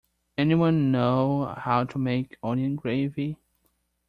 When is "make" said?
1.99-2.35